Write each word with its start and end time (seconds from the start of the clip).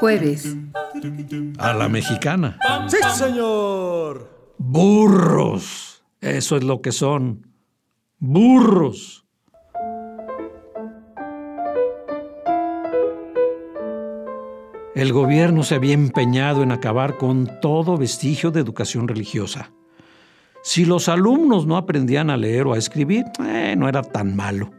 Jueves. 0.00 0.56
A 1.58 1.72
la 1.72 1.88
mexicana. 1.88 2.58
¡Sí, 2.88 2.98
señor! 3.14 4.54
Burros. 4.58 6.02
Eso 6.20 6.56
es 6.56 6.64
lo 6.64 6.80
que 6.80 6.92
son. 6.92 7.46
Burros. 8.18 9.24
El 14.94 15.12
gobierno 15.12 15.62
se 15.62 15.74
había 15.74 15.92
empeñado 15.92 16.62
en 16.62 16.72
acabar 16.72 17.18
con 17.18 17.60
todo 17.60 17.98
vestigio 17.98 18.50
de 18.50 18.60
educación 18.60 19.08
religiosa. 19.08 19.70
Si 20.62 20.86
los 20.86 21.10
alumnos 21.10 21.66
no 21.66 21.76
aprendían 21.76 22.30
a 22.30 22.36
leer 22.38 22.66
o 22.66 22.72
a 22.72 22.78
escribir, 22.78 23.26
eh, 23.44 23.74
no 23.76 23.88
era 23.90 24.02
tan 24.02 24.34
malo. 24.34 24.70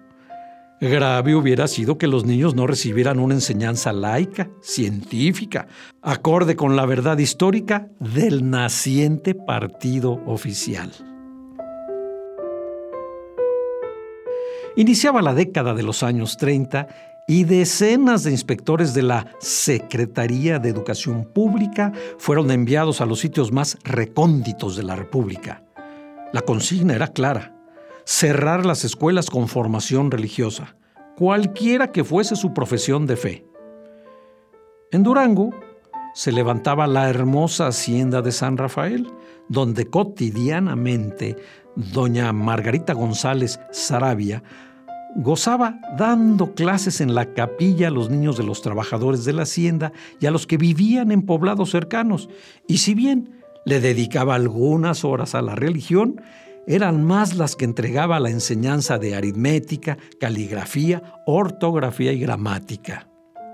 Grave 0.79 1.33
hubiera 1.33 1.67
sido 1.67 1.97
que 1.97 2.05
los 2.05 2.25
niños 2.25 2.53
no 2.53 2.67
recibieran 2.67 3.19
una 3.19 3.33
enseñanza 3.33 3.91
laica, 3.93 4.49
científica, 4.61 5.67
acorde 6.03 6.55
con 6.55 6.75
la 6.75 6.85
verdad 6.85 7.17
histórica 7.17 7.87
del 7.99 8.47
naciente 8.47 9.33
partido 9.33 10.21
oficial. 10.27 10.91
Iniciaba 14.75 15.23
la 15.23 15.33
década 15.33 15.73
de 15.73 15.81
los 15.81 16.03
años 16.03 16.37
30 16.37 16.87
y 17.27 17.45
decenas 17.45 18.23
de 18.23 18.29
inspectores 18.29 18.93
de 18.93 19.01
la 19.01 19.25
Secretaría 19.39 20.59
de 20.59 20.69
Educación 20.69 21.25
Pública 21.33 21.91
fueron 22.19 22.51
enviados 22.51 23.01
a 23.01 23.07
los 23.07 23.19
sitios 23.19 23.51
más 23.51 23.79
recónditos 23.83 24.75
de 24.75 24.83
la 24.83 24.95
República. 24.95 25.63
La 26.31 26.41
consigna 26.41 26.93
era 26.93 27.07
clara, 27.07 27.56
cerrar 28.07 28.65
las 28.65 28.85
escuelas 28.85 29.29
con 29.29 29.49
formación 29.49 30.11
religiosa, 30.11 30.77
cualquiera 31.17 31.91
que 31.91 32.05
fuese 32.05 32.37
su 32.37 32.53
profesión 32.53 33.05
de 33.05 33.17
fe. 33.17 33.45
En 34.93 35.03
Durango 35.03 35.49
se 36.13 36.31
levantaba 36.31 36.87
la 36.87 37.09
hermosa 37.09 37.67
hacienda 37.67 38.21
de 38.21 38.31
San 38.31 38.55
Rafael, 38.55 39.11
donde 39.49 39.87
cotidianamente 39.87 41.35
doña 41.75 42.31
Margarita 42.31 42.93
González 42.93 43.59
Sarabia 43.71 44.41
gozaba 45.17 45.77
dando 45.97 46.53
clases 46.55 47.01
en 47.01 47.13
la 47.13 47.33
capilla 47.33 47.89
a 47.89 47.91
los 47.91 48.09
niños 48.09 48.37
de 48.37 48.43
los 48.45 48.61
trabajadores 48.61 49.25
de 49.25 49.33
la 49.33 49.41
hacienda 49.41 49.91
y 50.21 50.27
a 50.27 50.31
los 50.31 50.47
que 50.47 50.55
vivían 50.55 51.11
en 51.11 51.23
poblados 51.23 51.71
cercanos. 51.71 52.29
Y 52.69 52.77
si 52.77 52.93
bien 52.93 53.41
le 53.65 53.81
dedicaba 53.81 54.35
algunas 54.35 55.03
horas 55.03 55.35
a 55.35 55.41
la 55.41 55.55
religión, 55.55 56.21
eran 56.67 57.03
más 57.03 57.35
las 57.35 57.55
que 57.55 57.65
entregaba 57.65 58.19
la 58.19 58.29
enseñanza 58.29 58.97
de 58.97 59.15
aritmética, 59.15 59.97
caligrafía, 60.19 61.01
ortografía 61.25 62.11
y 62.11 62.19
gramática. 62.19 63.09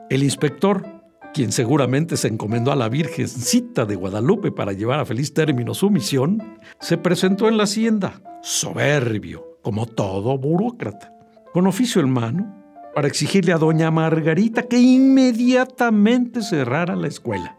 El 0.09 0.23
inspector, 0.23 0.85
quien 1.33 1.51
seguramente 1.51 2.17
se 2.17 2.27
encomendó 2.27 2.71
a 2.71 2.75
la 2.75 2.89
Virgencita 2.89 3.85
de 3.85 3.95
Guadalupe 3.95 4.51
para 4.51 4.73
llevar 4.73 4.99
a 4.99 5.05
feliz 5.05 5.33
término 5.33 5.73
su 5.73 5.89
misión, 5.89 6.59
se 6.79 6.97
presentó 6.97 7.47
en 7.47 7.57
la 7.57 7.63
hacienda, 7.63 8.21
soberbio, 8.41 9.59
como 9.61 9.85
todo 9.85 10.37
burócrata 10.37 11.13
con 11.53 11.67
oficio 11.67 12.01
en 12.01 12.09
mano, 12.09 12.63
para 12.95 13.07
exigirle 13.07 13.53
a 13.53 13.57
doña 13.57 13.91
Margarita 13.91 14.63
que 14.63 14.79
inmediatamente 14.79 16.41
cerrara 16.41 16.95
la 16.95 17.07
escuela. 17.07 17.57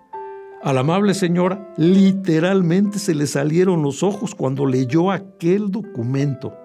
A 0.64 0.72
la 0.72 0.80
amable 0.80 1.12
señora 1.12 1.74
literalmente 1.76 2.98
se 2.98 3.14
le 3.14 3.26
salieron 3.26 3.82
los 3.82 4.02
ojos 4.02 4.34
cuando 4.34 4.64
leyó 4.64 5.10
aquel 5.10 5.70
documento. 5.70 6.56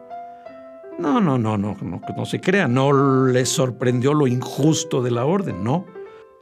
No, 0.97 1.19
no, 1.19 1.37
no, 1.37 1.57
no, 1.57 1.75
no, 1.81 2.01
no 2.15 2.25
se 2.25 2.39
crea, 2.39 2.69
no 2.69 3.27
le 3.27 3.45
sorprendió 3.45 4.13
lo 4.13 4.25
injusto 4.25 5.03
de 5.03 5.11
la 5.11 5.25
orden, 5.25 5.65
no, 5.65 5.85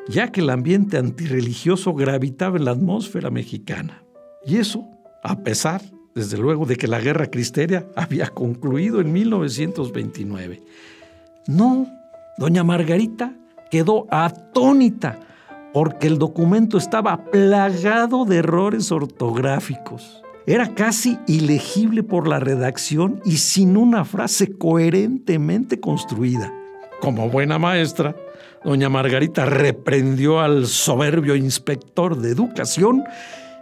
ya 0.07 0.31
que 0.31 0.41
el 0.41 0.51
ambiente 0.51 0.99
antirreligioso 0.99 1.95
gravitaba 1.95 2.57
en 2.57 2.65
la 2.65 2.71
atmósfera 2.71 3.31
mexicana. 3.31 4.03
Y 4.45 4.57
eso, 4.57 4.87
a 5.23 5.39
pesar 5.39 5.81
desde 6.13 6.37
luego, 6.37 6.67
de 6.67 6.75
que 6.75 6.87
la 6.87 6.99
guerra 6.99 7.25
cristera 7.25 7.87
había 7.95 8.27
concluido 8.27 9.01
en 9.01 9.11
1929. 9.11 10.61
No, 11.47 11.87
doña 12.37 12.63
Margarita 12.63 13.33
quedó 13.71 14.05
atónita 14.11 15.21
porque 15.77 16.07
el 16.07 16.17
documento 16.17 16.79
estaba 16.79 17.25
plagado 17.25 18.25
de 18.25 18.37
errores 18.37 18.91
ortográficos. 18.91 20.23
Era 20.47 20.73
casi 20.73 21.19
ilegible 21.27 22.01
por 22.01 22.27
la 22.27 22.39
redacción 22.39 23.21
y 23.23 23.37
sin 23.37 23.77
una 23.77 24.03
frase 24.03 24.57
coherentemente 24.57 25.79
construida. 25.79 26.51
Como 26.99 27.29
buena 27.29 27.59
maestra, 27.59 28.15
doña 28.65 28.89
Margarita 28.89 29.45
reprendió 29.45 30.39
al 30.39 30.65
soberbio 30.65 31.35
inspector 31.35 32.17
de 32.17 32.31
educación 32.31 33.03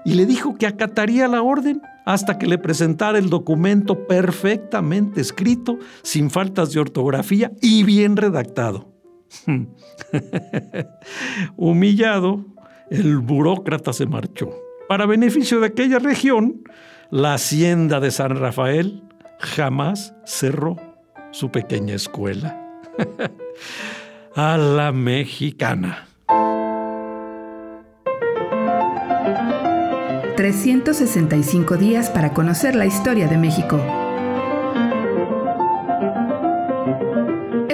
y 0.06 0.14
le 0.14 0.26
dijo 0.26 0.56
que 0.56 0.68
acataría 0.68 1.28
la 1.28 1.42
orden 1.42 1.82
hasta 2.06 2.38
que 2.38 2.48
le 2.48 2.58
presentara 2.58 3.18
el 3.18 3.30
documento 3.30 4.08
perfectamente 4.08 5.20
escrito, 5.20 5.80
sin 6.02 6.30
faltas 6.30 6.72
de 6.72 6.80
ortografía 6.80 7.52
y 7.62 7.84
bien 7.84 8.16
redactado. 8.16 8.95
Humillado, 11.56 12.46
el 12.90 13.18
burócrata 13.20 13.94
se 13.94 14.06
marchó. 14.06 14.50
Para 14.88 15.06
beneficio 15.06 15.60
de 15.60 15.68
aquella 15.68 16.00
región, 16.00 16.64
la 17.10 17.34
hacienda 17.34 18.00
de 18.00 18.12
San 18.12 18.36
Rafael 18.36 19.04
jamás 19.40 20.14
cerró 20.26 20.78
su 21.32 21.52
pequeña 21.52 21.96
escuela. 21.96 22.62
A 24.36 24.58
la 24.58 24.92
mexicana. 24.92 26.08
365 30.36 31.78
días 31.78 32.10
para 32.10 32.34
conocer 32.34 32.76
la 32.76 32.86
historia 32.86 33.28
de 33.28 33.38
México. 33.38 34.05